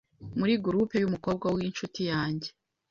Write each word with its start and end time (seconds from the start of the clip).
muri 0.37 0.53
gurupe 0.63 0.95
y’ 0.99 1.07
umukobwa 1.09 1.47
w’ 1.55 1.57
inshuti 1.67 1.99
yajye 2.09 2.49